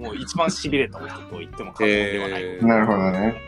[0.00, 2.42] もう一番痺れた音と言っても過言ではない。
[2.42, 2.66] えー。
[2.66, 3.40] なるほどね。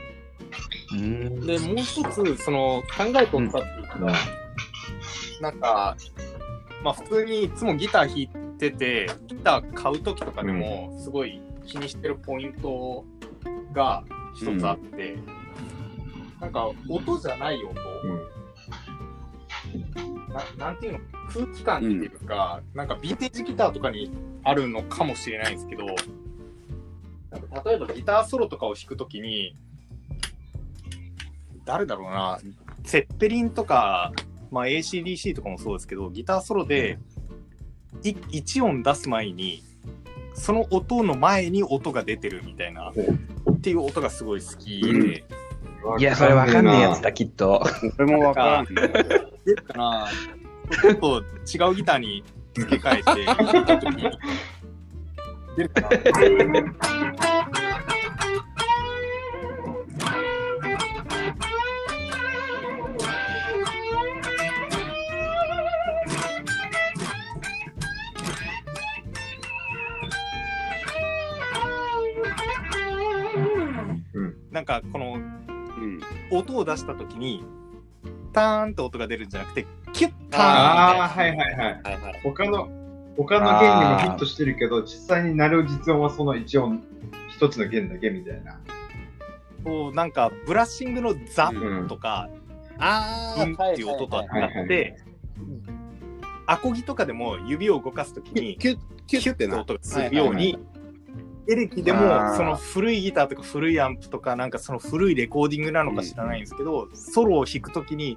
[0.93, 1.47] うん。
[1.47, 3.41] で、もう一つ、その、考えとったってい
[3.97, 4.15] うのが、
[5.41, 5.97] なんか、
[6.83, 8.29] まあ普通にいつもギター弾い
[8.59, 13.05] てて、ギター買うときとかでも、すごい気にしてるポイント
[13.73, 15.17] が一つあって、
[16.41, 17.75] なんか音じゃない音、
[20.33, 20.99] ななんていうの？
[21.33, 24.11] 空気感っていうか、なんかヴィンテージギターとかに
[24.45, 25.87] あるのかもしれないんですけど、
[27.31, 29.57] なんか例えばギターソロとかを弾くときに、
[31.65, 32.41] 誰だろうな、
[32.85, 34.13] セッペリンとか、
[34.51, 36.99] まあ、ACDC とかもそうですけど、ギターソロで
[38.03, 39.63] い1音出す前に、
[40.35, 45.25] その音の前に音が出てるみたいな、っていう音がすごい好きで、
[45.99, 47.63] いや、それわかんねえやつだ、きっと。
[47.99, 48.67] 俺もわからん
[49.45, 50.09] 出るかな
[50.81, 52.25] ちょっと違うギターに
[52.55, 54.11] 付け替えて弾いたときに、
[55.57, 55.89] 出るかな
[74.53, 76.01] なんかこのうん。
[76.31, 77.43] 音を出したときに、
[78.33, 81.57] ターンって音が出るんじゃなくて、キュッターンああ、はいはいはい。
[81.57, 82.21] はいはい。
[82.23, 82.69] 他の、
[83.17, 86.83] 他の弦にもヒットしてるけど、実際に鳴る実音はその一音、
[87.29, 88.59] 一つの弦だけみたいな。
[89.65, 92.29] こうなんかブラッシングのザうんとか、
[92.79, 93.55] あうん。
[93.55, 94.53] っていう音とははいはい。
[94.53, 94.97] 違って、
[96.47, 100.59] アコギとかでも指を動かすときに、キュッキュッてなキュッて音がするように、
[101.49, 102.01] エレキでも
[102.37, 108.17] その古いギターとか古いアンプとかなんかその古いレコーディングなのか知らないんですけど、ソロを弾くときに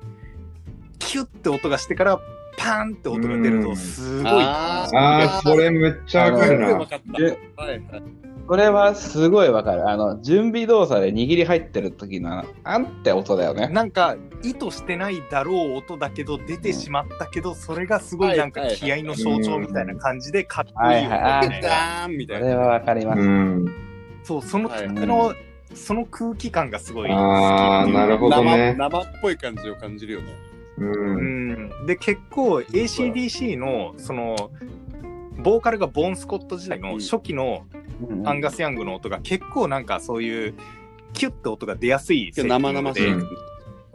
[0.99, 2.19] キュッて音がしてから
[2.58, 4.32] パパンって音が出ると、すごい。
[4.32, 6.88] あああ、それめっちゃわかるな。
[8.48, 9.89] これはすごいわかる。
[9.89, 13.68] あの、準備動作で握り入ってる時の、あんって音だよね。
[13.70, 22.41] なんか意図してないだろう音だけど出てしまったけど、それがすごいなんか気合の象徴みたいな感じでかっこいいよねはいはいみたいなダーンみたいな。
[22.41, 23.22] これはわかります。
[23.22, 23.65] うん。
[24.24, 25.34] そうそのはい時の、
[25.74, 28.76] その空気感がすごい好きああ、なるほど生ね。
[28.78, 30.28] 生っぽい感じを感じるよね。
[30.77, 30.83] う。
[30.83, 31.51] うん
[31.83, 34.51] ん、で結構 ACDC のその
[35.38, 37.65] ボーカルがボーン・スコット時代の初期の
[38.09, 40.53] うんアンガス・ヤングの音が結構なんかそういう
[41.13, 43.13] キュッて音が出やすいセッティ生ングで々しい。
[43.13, 43.29] うん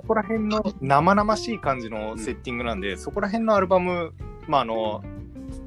[0.01, 4.13] そこら辺の生々しい感じのセッティングなんで、そこら辺のアルバム、
[4.49, 5.05] まああの、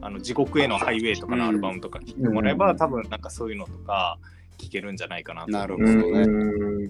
[0.02, 4.17] あの地獄へのハイウェイとかのアルバムとか聴いてもらえば、うん多分なんかそういうのとか
[4.58, 6.26] 聴けるんじゃないかなとなるほうどね。
[6.26, 6.82] ん。
[6.82, 6.89] いや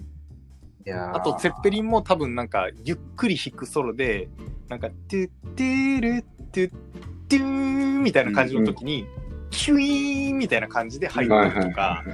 [0.92, 4.28] あと、ゼッペリンも多分なんかゆっくり弾くソロで、
[4.68, 6.70] なんか、トゥットゥルトゥッ
[7.28, 9.06] トゥーみたいな感じの時に、
[9.50, 12.04] キュイーンみたいな感じで入はいはいるとか、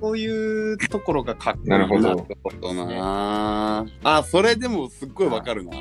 [0.00, 3.86] そういうところがかっこいいなるほどなるほどな。
[4.02, 5.72] あ、それでもすっごいわかるな。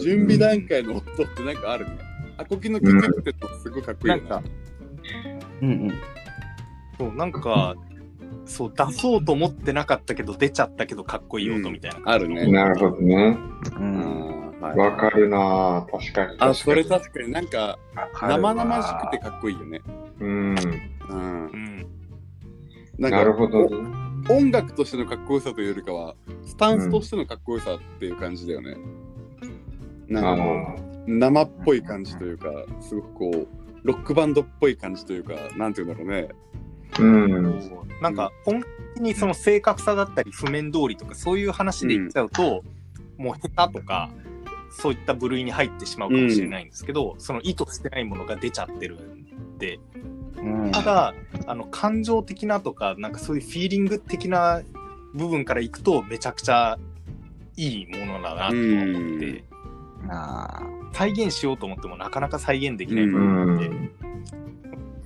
[0.00, 1.98] 準備段階の音ってなんかあるね。
[2.36, 4.42] アコギの曲ってすごいかっこいいよなんか
[5.60, 5.92] うんうん。
[6.98, 7.74] そう、なんか、
[8.48, 12.50] そう、出そうと思ってなかったけど、出ちゃったけど、かっこいい音みたいな、あるね。
[12.50, 13.38] なるほどね。
[13.76, 13.78] う。
[13.78, 16.36] うんんはいわかるな確かに。
[16.40, 17.78] あ、それ確かになんか
[18.20, 19.80] 生々しくてかっこいいよね。
[20.18, 20.56] にうん。
[21.08, 21.56] うんう。
[21.56, 21.86] ん。
[22.98, 24.08] なるかほどね。
[24.28, 28.76] 音楽としてのかっこよさというよりかは、スタンスとしてのかっこよさっていう感じだよね。
[30.08, 30.74] なんかこあ
[31.06, 33.46] う、生っぽい感じというか、すごくこう、
[33.84, 36.28] ロックバンドっぽい感じというか、なんていうんだろうね。
[36.98, 37.02] あ。
[37.02, 37.70] うん。
[38.00, 38.62] なんか、本
[38.96, 42.64] 当にその正確さだったり、譜面通りとか、そういう話で言っちゃうと、
[43.16, 44.10] もう下手とか、
[44.70, 49.80] そういった部類に入ってしまうかもしれないんですけど、その意図してないものが出ちゃってるんで、
[50.36, 50.70] うん。
[50.70, 51.14] ただ、
[51.46, 54.62] あの、感情的なとか、なんかそういうフィーリング的な
[55.14, 56.78] 部分からいくと、めちゃくちゃ
[57.56, 59.44] いいものだなと思って、
[60.08, 63.70] あ再現しようと思ってもなかなか再現できない部分で、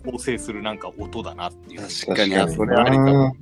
[0.04, 1.80] 構成するなんか音だなっていう。
[1.80, 3.36] 確かに、それありかも。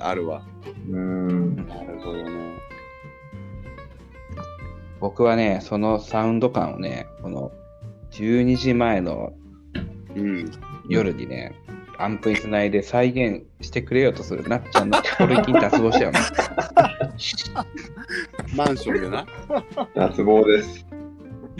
[0.00, 0.42] あるわ。
[0.88, 1.56] うん。
[1.68, 2.54] なるほどね。
[5.00, 7.52] 僕はね、そのサウンド感をね、この
[8.12, 9.32] 12時前の
[10.16, 10.50] うん。
[10.88, 11.54] 夜にね、
[11.98, 16.20] アンプにつないで再現してくれようとするなっちゃんの心意気に脱帽したよね。
[18.54, 19.26] マンションでな。
[19.94, 20.86] 脱帽です。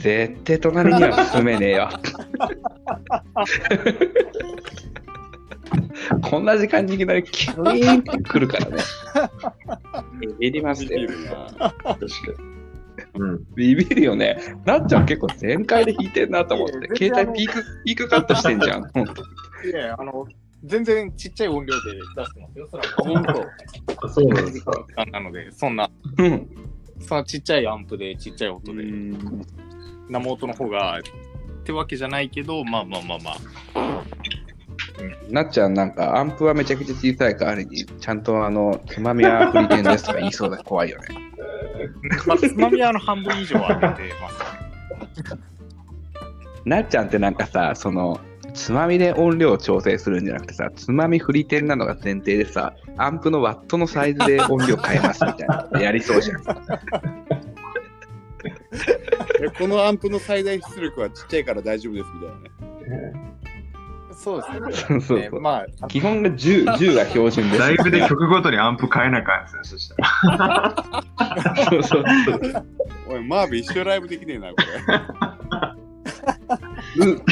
[0.05, 1.89] 絶対隣には進めねえよ。
[6.21, 8.83] こんな時間にいきなりキュイーンって来るからね。
[10.21, 10.91] ビビりますよ。
[10.91, 11.47] できるな。
[11.49, 12.05] 確か
[13.17, 13.25] に。
[13.25, 13.45] うん。
[13.55, 14.37] ビビるよね。
[14.67, 16.75] なっちゃん結構全開で弾いてんなと思って。
[16.97, 18.83] 携帯ピーク、ピークカットしてんじゃん。
[19.65, 20.27] いやあの、
[20.65, 22.69] 全然ちっちゃい音量で出してますよ。
[22.71, 23.23] それは本
[24.03, 24.09] 当。
[24.11, 24.87] そうなんですか。
[25.11, 26.47] なので、そんな、うん
[27.01, 28.85] そのちっちゃいアンプでちっちゃい音で、
[30.09, 31.03] 生音の方が、っ
[31.65, 34.05] てわけじゃないけど、まあまあまあまあ。
[35.31, 41.07] なっちゃんなんかアンプはめちゃくちゃ小さい代わりに、ちゃんとあの、つまみは振り点ですとか言いそうで怖いよね。
[42.27, 45.39] まあ、つまみはあの半分以上上げてます。
[46.65, 48.21] なっちゃんってなんかさ、その、
[48.55, 56.45] つまみで音量を調整するんじゃなくてさ、つまみ振り点なのが前提でさ、アンプのワットのサイズで音量変えますみたいなのやりそうじゃん。
[59.45, 63.35] えこのアンプの最大出力はちっちゃいから大丈夫ですみたいなね。
[64.17, 64.73] そうですね。
[64.73, 65.41] そうそうそう。
[65.41, 67.61] まあ、基本が10、10が標準です。
[67.61, 69.97] ライブで曲ごとにアンプ変えなあかんですね、そした
[70.31, 71.05] ら。
[71.71, 72.67] そうそうそう。
[73.09, 74.67] おい、マーベ一緒ライブできねえな、これ。
[76.97, 77.23] ブ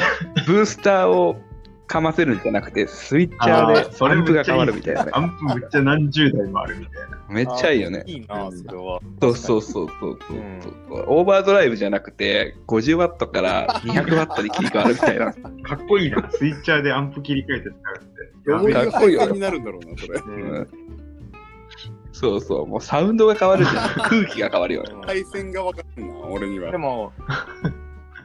[0.47, 1.37] ブースターを
[1.93, 5.11] かませるんじゃなくて、スイッチャーでそれアンプが変わるみたいなね。
[5.13, 7.19] アンプめっちゃ何十台もあるみたいな。
[7.29, 8.03] めっちゃいいよね。
[8.07, 9.01] いいな、それは。
[9.21, 10.39] そうそうそうそうそう
[10.89, 15.33] そう、オーバードライブじゃなくて、50ワットから200ワットに切り替わるみたいな。
[15.63, 16.31] かっこいいな。
[16.31, 18.73] スイッチャーでアンプ切り替えて使うって。
[18.73, 20.19] かっこいいよになるんだろうな、それ。
[20.19, 20.69] うん
[22.13, 23.89] そうそう、もうサウンドが変わるじゃん。
[24.09, 24.91] 空気が変わるよね。
[25.05, 26.79] 配線がわかんな俺にはで。
[26.79, 27.13] も、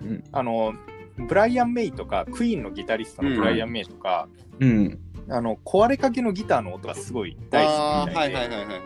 [0.02, 0.74] うんあの、
[1.18, 4.28] ブライアン・メイとか、クイーンのギタリストのブライアン・メイとか、
[4.60, 5.00] うん。
[5.30, 8.82] あの、壊れかけのギターの音がすごい大好きみたで、はいいはいはいはいはい。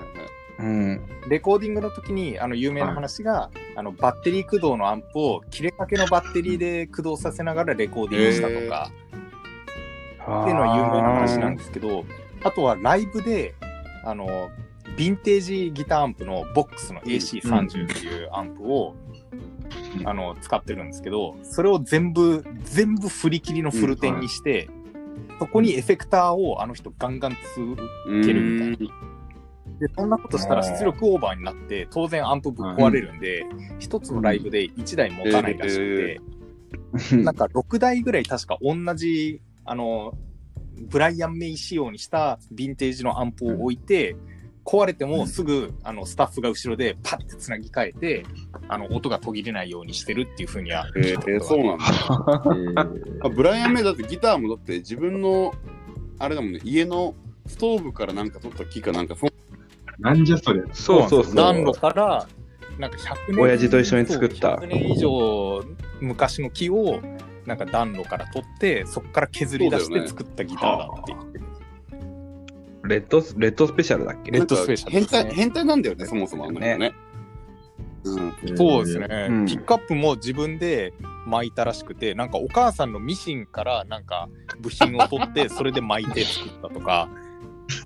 [0.59, 1.01] うん。
[1.29, 8.91] レコーディングの時に、あの、有名な話が、あの、バッテリー駆動のアンプを切れかけのバッテリーで駆動させながらレコーディングしたとか、
[10.21, 12.05] っていうのは有名な話なんですけど、
[12.43, 13.55] あとはライブで、
[14.03, 14.49] あの、
[14.97, 19.10] ヴィンテージギターアンプのボックスの AC30 っていうアンプを、うん
[20.05, 24.69] あの使ってるんですけど、それを全部、全部振り切りのフルテンにして、
[25.39, 29.11] そこにエフェクターをあの人ガンガンつけるみたいな。
[29.79, 33.43] で、そんなことしたら出力オーバーになって、当然アンプぶっ壊れるんで、
[33.79, 36.19] 一、つのライブで1台持たないらしく
[37.09, 40.13] て、なんか6台ぐらい確か同じ、あの、
[40.77, 44.15] ブライアン・メイ仕様にしたヴィンテージのアンプを置いて、
[44.65, 48.25] 壊れてもすぐ、あのスタッフが後ろでパッてつなぎ替えて、
[48.67, 53.25] あの音が途切れないようにしてるっていうふうにはえー、そうなんだ。
[53.25, 55.53] あブライアン・メイだってギターもだって自分の
[56.19, 57.15] あれだもんね家の
[57.47, 59.27] ストーブからなんか取った木かなんかそ
[59.99, 60.61] なんじゃそれ。
[60.73, 61.35] そうそうそう。
[61.35, 62.27] 暖炉から、
[62.79, 65.63] なんか100年親父と一緒に作ったそう100年以上
[65.99, 66.99] 昔の木を、
[67.45, 71.30] なんか暖炉から取って、そこから削り出しそうだよねて作ったギターだって言ってる。
[72.91, 74.31] レッドス、レッドスペシャルだっけ？
[74.31, 74.91] レッドスペシャル。
[74.91, 76.93] 変態変態なんだよねそもそもあの人ね。
[78.03, 78.57] うん。
[78.57, 79.45] そうですね、うん。
[79.45, 80.93] ピックアップも自分で
[81.27, 84.27] 巻いたらしくて、なんかお母さんのミシンからなんか
[84.59, 87.09] 部品を取って、 それで巻いて作ったとか、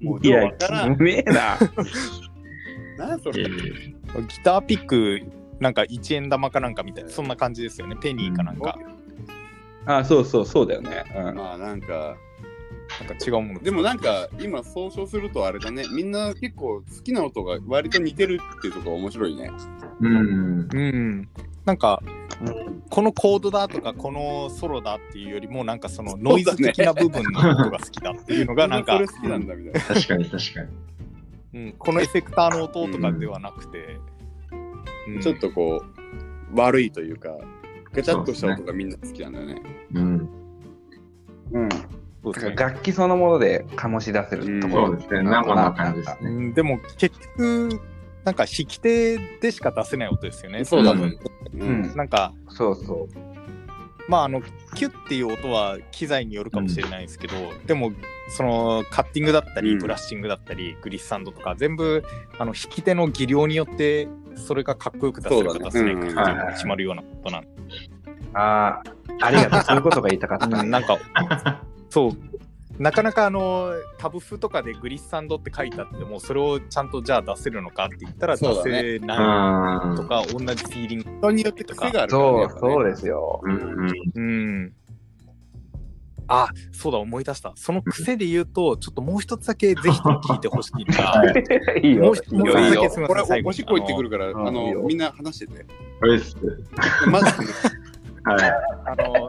[0.01, 0.53] もういやよ
[0.97, 1.57] うめえな。
[2.97, 3.43] 何それ？
[3.43, 3.49] ギ
[4.43, 5.21] ターピック、
[5.59, 8.77] なんか1円玉かなんかみたいな、そんな感じですよね、ペニーかなんか、
[9.85, 11.03] あ、そうそう、そうだよね。
[11.13, 11.35] うん。
[11.35, 12.15] まあなんか
[12.99, 19.51] なんか違うものでもなんか今総称するとあれだねみんな結構好きな音が割と似てるっていうところ面白いね
[20.01, 20.67] うん。
[20.71, 21.29] うん。
[21.65, 22.01] なんか、
[22.89, 30.69] このコードだとか、このソロだっていうよりも、なんかそのノイズ的な部分の音が好きだっていうのが、 なんか好きなんだみたいな確かに確かに。
[31.53, 34.05] うん、このエフェクターの音とかではなくて、うん
[35.21, 35.83] ちょっとこ
[36.51, 37.29] う悪いというか
[37.93, 39.61] ガチャッとした音がみんな好きなんだよね
[39.93, 40.29] うん。
[41.51, 41.69] うん。
[42.25, 45.23] そうですね楽器そのもので醸し出せるところそうですね。
[45.23, 46.29] 生な感じですうね。
[46.49, 47.81] んでも結局、
[48.23, 50.65] なんか弾き手でしか出せない音ですよね。
[50.65, 51.17] そうだ多分ね
[51.53, 53.19] ううんんなんか、そうそう。
[54.07, 54.41] まああの、
[54.75, 57.33] キュッっていう音は機材によるかもしれないですけど、
[57.65, 57.91] でも、
[58.29, 62.03] そのカッティングだったり、うんブラッシングだったり、グリッサンドとか、全部、
[62.37, 67.47] あの、弾き手の技量によって、それがかっこよく出せるか出せないかっていうのうんが決まるようなことなんで、
[68.33, 68.81] あ
[69.21, 69.61] あ、ありがとう。
[69.61, 70.45] そういうことが言いたかった。
[70.45, 70.97] うんなんか、
[71.89, 72.11] そう、
[72.77, 83.39] なかなかあの、タブ譜とかでグリッサンドって書いてあっても、それをちゃんとじゃあ出せるのかって言ったら出せないうんとか、同じフィーリング人によって癖があるからねそう、ですよ。
[83.43, 83.91] うんうん。
[84.15, 84.21] う
[84.65, 84.73] ん。
[86.27, 87.53] あ、そうだ、思い出した。
[87.55, 91.23] その癖で言うと、ちょっともう一つだけぜひ聞いてほしいのが、
[91.81, 92.03] いいよ。
[92.05, 95.65] もう一つだけすみまこれせん、最後におしっこ行ってくるから、うんあのいいよみんな話してて。
[96.01, 97.84] マジではい。
[98.25, 99.27] あの、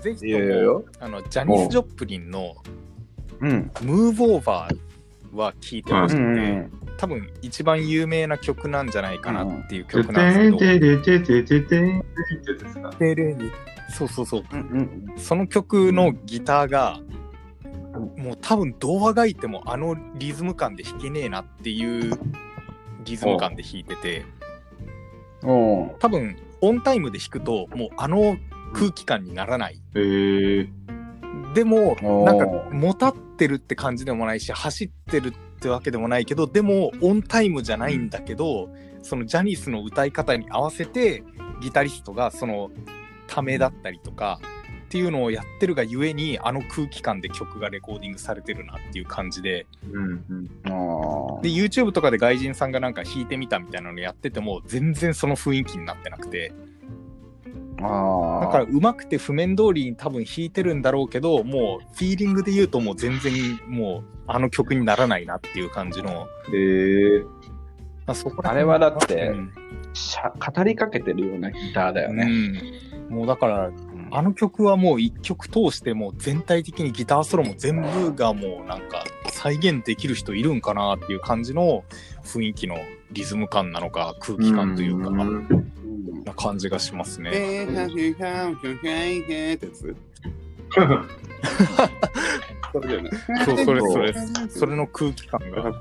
[0.00, 2.54] ぜひともよ、あの、ジャニス・ジョプリンの
[3.40, 3.70] うん。
[3.82, 6.72] ムーブオーバーは聞いてほしくて、うん。
[6.96, 12.92] 多分一番有名な曲なんじゃないかなっていうて曲なんてですけど、ててててててってやつですか
[13.90, 14.44] そうそうそう。
[14.50, 15.14] うん。
[15.16, 17.00] その曲のギターが、
[18.16, 22.18] もう多分どうあがいてもあのリズム感で弾けねえなっていう
[23.04, 24.24] リズム感で弾いてて、
[25.42, 28.36] お多分オンタイムで弾くともうあの
[28.72, 29.80] 空気感にならない。
[31.54, 38.68] でもなんかもたってるって感じでもないし走ってるってわけでもないけどでもオンタイムじゃないんだけど、
[39.02, 41.22] そのジャニスの歌い方に合わせて
[41.60, 42.70] ギタリストがその
[43.26, 44.40] ためだったりとか
[44.86, 50.46] っていうのをやってるがゆえにあの空気感で曲がレコーディングされてるなっていう感じでうんうん。
[50.64, 56.52] あで YouTube とかで外人さんがなんか弾いてみたみたいなのやってても全然その雰囲気になってなくて
[57.82, 58.40] あ。
[58.44, 63.32] だからうまくて譜面通りに多分弾いてるんだろうけどもうフィーリングで言うともう全然
[63.66, 67.24] もうあの曲にならないなっていう感じのへー。
[68.06, 69.52] まあそこらあれはだってうん
[69.96, 72.28] しゃ語りかけてるようなギターだよね。
[73.08, 73.70] うん、もうだから
[74.16, 81.84] あの曲はもう一曲通してもう全体的にギターソロも全部がもうなんか再現できる人いるんかなっていう感じの
[82.24, 82.76] 雰囲気の
[83.12, 87.30] リズム感なのか空気感というか、んな感じがしますね。
[92.72, 93.10] それだよね。
[93.44, 94.14] そうそれそれ
[94.48, 95.78] それの空気感が、うん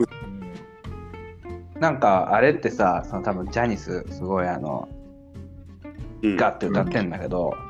[1.80, 4.90] なんかあれってさ、その多分ジャニスすごいあの、
[6.22, 7.65] うんガッて歌ってんだけど、はい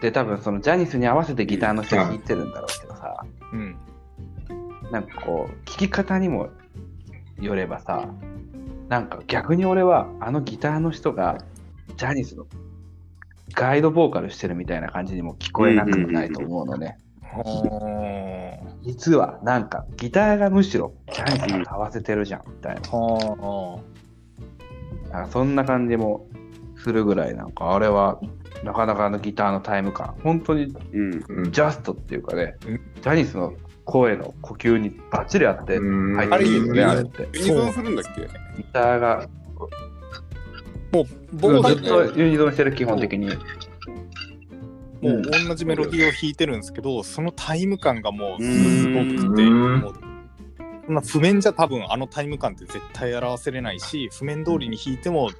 [0.00, 3.76] で多分そのジャニスに合わせてギターの人が弾いてるんだろうけどさ、うん。
[4.90, 6.50] なんかこう、聴き方にも
[7.40, 8.08] よればさ、
[8.88, 11.38] なんか逆に俺はあのギターの人が
[11.96, 12.46] ジャニスの
[13.54, 16.98] ガイドボーカルしてるみたいな感じにも聞こえなくもないと思うのね。
[17.22, 22.80] は実はなんかギターがむしろジャニスに合わせてるじゃんみたいな。
[25.10, 26.26] なんかそんな感じも
[26.88, 28.18] するぐらいなんかあれは
[28.64, 30.14] なかなかのギターのタイム感。
[30.24, 33.52] 本当にジャストっていうかねうんジャニスの
[33.84, 36.16] 声の呼吸にバッチリ合ってうん。
[36.16, 37.28] 入ってるんですよねあれって。
[37.34, 38.22] ユニゾンするんだっけ？
[38.56, 39.28] ギターが
[40.90, 43.28] もう、ず僕っとユニゾンしてる基本的に。
[43.28, 43.34] も
[45.10, 48.52] う同じメロディーを弾いてるんですけど、そのタイム感がもううん。
[48.78, 49.80] すごくて、うん。
[49.80, 49.94] もう
[50.86, 55.30] そんな譜面じゃ多分あのタイム感って絶対表せれないし、譜面通りに弾いても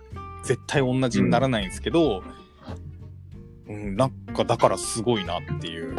[0.49, 2.23] 絶対同じにならないんですけど、
[3.69, 5.95] うん、なんかだからすごいなっていう、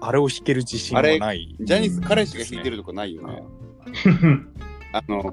[0.00, 3.44] あれを弾ける自信はない、ジャニス彼氏が弾いてるとかないよね。
[4.92, 5.32] あの、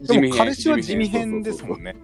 [0.00, 1.94] でも彼氏は地味編編ですもんね。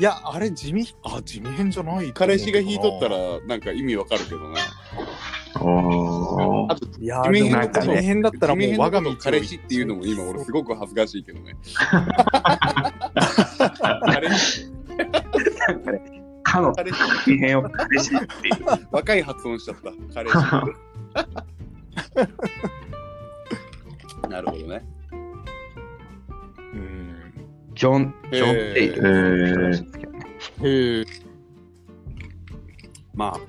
[0.00, 4.58] いや、あれ地味、あ、地味編じゃない彼氏が弾いとったら、なんか意味わかるけどな。
[5.60, 11.54] あと、いや、でもなんか地味編だったらもう我が道を彼氏っていうのも今俺すごく恥ずかしいけどね。
[14.06, 15.82] 彼氏、なん
[16.42, 18.16] かの彼氏、異変を彼氏。
[18.16, 18.56] っていう
[18.90, 19.92] 若い発音しちゃった。
[20.14, 20.36] 彼氏。
[24.28, 24.84] なるほどね。
[26.72, 27.32] うん。
[27.74, 31.04] ジョン・ジョン・テイトへえ。
[33.14, 33.40] まあ、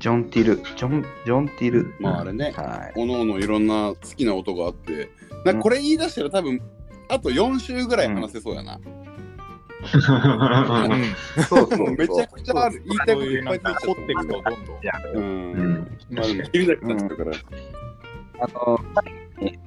[0.00, 0.56] ジョン・ティル。
[0.56, 1.94] ジョン・ジョン・ティル。
[2.00, 2.98] まああれね、はい。
[2.98, 5.10] おのおのいろんな好きな音があって、
[5.44, 6.60] なんかこれ言い出したら多分、
[7.08, 8.80] あと4週ぐらい話せそうやな。
[9.92, 10.00] そう
[11.48, 11.90] そうそう。
[11.96, 12.82] めちゃくちゃある。
[12.86, 14.54] 言いたいこといっぱい掘っていくとどんどん。
[15.14, 15.18] う。
[15.18, 15.52] うん。
[15.52, 17.32] んまあでも、切りなくなっちゃうから。
[18.42, 19.04] あの最
[19.36, 19.58] 後に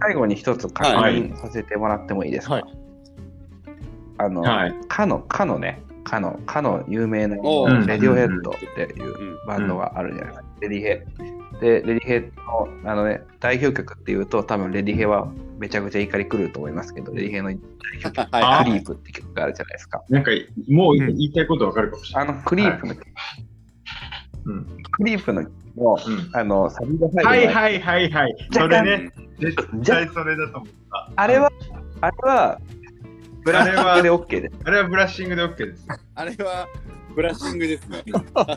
[0.00, 2.64] 最後に一つ確認させてもらってもいいですか、はい。
[4.18, 4.74] あの、はい。
[4.86, 9.46] かの、かのね、かの、かの有名なレディオヘッドっていううん。
[9.46, 10.46] バンドがあるじゃないですか。
[10.60, 11.06] レディヘ。
[11.60, 17.58] で、レディヘのあの、ね、代表曲っていうと、多分レディヘはめちゃくちゃ怒り狂うと思いますけど、レディヘの代
[18.04, 20.02] 表曲、 はクリープって曲があるじゃないですか。
[20.08, 20.30] なんか、
[20.68, 22.28] もう言いたいことわかるかもしれない。
[22.28, 22.94] あの、クリープの、
[24.46, 25.42] うんクリープの
[25.76, 28.36] もうんあの、サビが最後はいのはいはいはい。
[28.52, 31.12] それね、絶対それだと思った。
[31.16, 31.50] あれは、
[32.00, 32.60] あれは、
[33.44, 34.54] ブラックで OK です。
[34.64, 35.86] あれはブラッシングで OK です。
[36.14, 36.68] あれは
[37.14, 38.02] ブラッシングですね。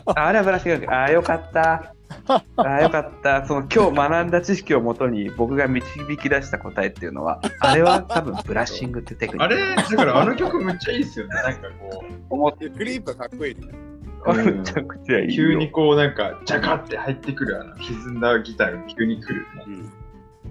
[0.06, 0.90] あれはブラッシングで OK。
[0.92, 1.94] ああ、よかった。
[2.26, 3.46] ああ、よかった。
[3.46, 5.84] その今日学んだ知識をもとに僕が導
[6.20, 9.54] き出した答えっていうのは、あれは多分ブラッシングってテクニック。
[9.54, 11.34] あれ、だからあの曲めっちゃいいっすよね。
[11.42, 13.68] なんかこ思っクリープはかっこいいね。
[13.72, 13.94] うん
[14.26, 19.46] めちゃくちゃいい急にこうなんか、ジャカって入ってくるあの歪んだギターが急に来る。
[19.66, 19.92] うん。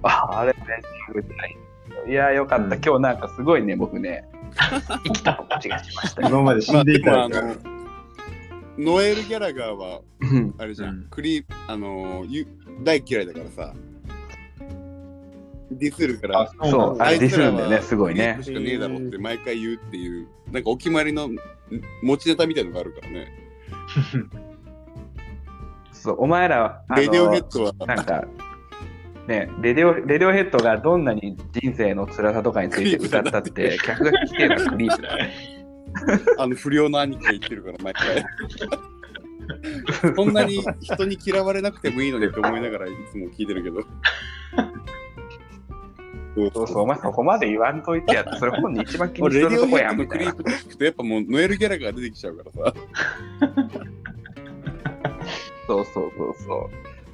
[0.03, 1.57] ああれ、ブラッシングじゃない。
[2.07, 2.75] いや、よかった。
[2.75, 4.25] 今日なんかすごいね、僕ね、
[5.05, 6.21] 生きた感じがしました。
[6.21, 6.29] よ。
[6.29, 7.55] 今まで死んでいたまあ、あら、の、
[8.77, 10.55] ノエル・ギャラガーは、うん。
[10.57, 11.07] あれじゃん、うん。
[11.09, 12.47] クリあのゆ、
[12.83, 13.73] 大嫌いだからさ、
[15.71, 18.37] ディスるから、あそうあれディスるんだよね、すごいね。
[18.41, 21.35] しかねえだろって毎回言うっていう、なんかお決まりのん
[22.01, 23.27] 持ちネタみたいのがあるからね。
[25.91, 28.25] そう、お前ら、あのレディオヘッドは、なんか、
[29.27, 35.33] ね、レディオ、レディオヘッドがどんなに人生の辛さとかについて歌ったって、 客が聞けるのはクリープだよね。
[36.37, 38.25] あの不良の兄貴が言ってるから、毎回。
[40.15, 43.81] そんなに人に嫌われなくてもいいのにって思いながらいつも聞いてるけど。
[46.35, 52.73] そうそう、お前そこまで言わんといてやそれ本人一番気に俺レディオしてるとこヘッドのクリープ聞くと、やっぱもうノエル・ギャラが出てきちゃうからさ。
[55.67, 56.69] そうそうそうそう。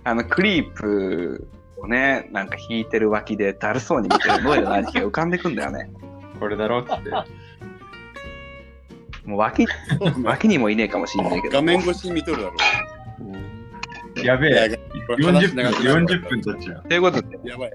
[0.05, 1.47] あの、クリープ
[1.82, 5.92] をね、なんか弾いてる脇でだるそうに見てるノエルの兄貴が浮かんでくんだよね。
[6.40, 6.94] これだろって。
[9.26, 9.68] もう脇、
[10.24, 11.58] 脇にもいねえかもしんないけど。
[11.58, 12.56] 画面越しに見とるだろ
[14.24, 14.52] やべう。
[14.52, 14.70] やえ、
[15.08, 16.84] ばい40分、話長くなる40分経っちゃう。
[16.88, 17.72] ということで、やばい。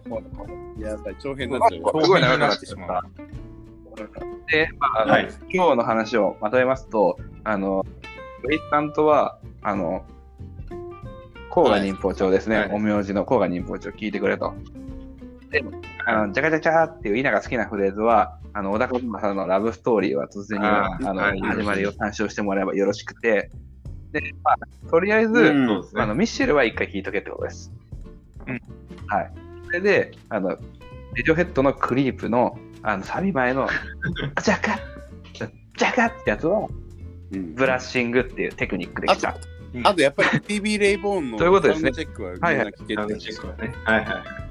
[0.78, 1.16] やばい。
[1.20, 2.00] 長編になっちゃうよ。
[2.02, 3.24] すごい長くなってしまった。
[4.48, 7.84] で、まあ、あのはい今日の話をまとめますと、あの、
[8.42, 10.04] ウェイさんとは、あの、
[11.54, 14.54] 甲賀忍法帳ですね、はいお名字の甲賀忍法帳聞いてくれと。
[15.50, 15.64] で、
[16.04, 23.52] あの、ジャカジャカチャーっていう稲が好きなフレーズは、あの、小田和正のラブストーリーは突然に、ああの、ーはい始まりを参照してもらえばよろしくて、
[24.10, 27.72] で、まあ、とりあえず、うんねあの、ミッシェルは一回聞いとけってことです。
[28.48, 28.60] うん
[29.06, 29.32] はい。
[29.66, 30.56] それで、あの、レ
[31.22, 33.68] ディオヘッドのクリープの、あの、サビ前の、
[34.42, 34.78] ジャカッ
[35.76, 36.66] ジャカッってやつは、
[37.32, 39.36] うんブラッシングっていうテクニックでした。
[39.82, 43.74] あとやっぱり TV レイボーンのそういうことですねサウンドチェックはみんな聞けサウンドってチェックはね。
[43.84, 44.44] はいはい。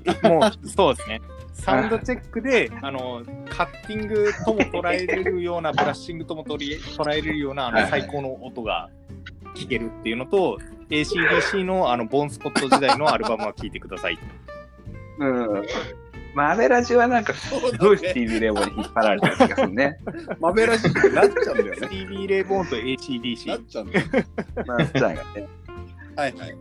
[0.28, 1.20] もう、そうですね。
[1.52, 8.88] サウンドチェックで、あの、カッティングとも捉えれるような、ブラッシングとも取り捉えれるような、あの、最高の音が
[9.54, 10.58] 聞けるっていうのと、
[10.88, 14.18] ACDC のあのボンスポット時代のアルバムは聴いてください。
[15.18, 15.62] うん。
[16.34, 19.98] マベラジはなんか、すごいスティービー・レイボーに引っ張られた気がするね。
[20.40, 21.88] マベラジになっちゃうんだよね。
[21.88, 23.66] TV レイボーンとなっ ACDC。
[23.66, 24.06] ちゃうんだよ。
[24.66, 25.48] まあ、ちゃんがね。
[26.16, 26.56] はいはい。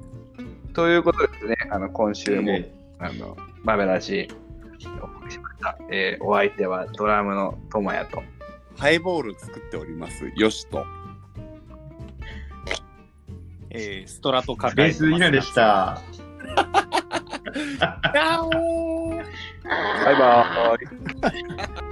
[0.73, 4.27] ということですね、あの、今週も、えあの、マベラジ、
[5.01, 5.77] お送りしました。
[5.91, 8.23] えーお相手はドラムのともやと。
[8.77, 10.23] ハイボール作っております。
[10.35, 10.85] よしと。
[13.71, 16.01] えーストラト抱ベースイナでした。
[19.69, 21.88] バイバーイ。